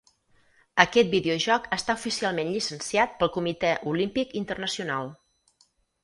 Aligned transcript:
Aquest 0.83 1.09
videojoc 1.09 1.67
està 1.75 1.95
oficialment 1.99 2.49
llicenciat 2.55 3.13
pel 3.19 3.31
Comitè 3.35 3.73
Olímpic 3.91 4.33
Internacional. 4.41 5.13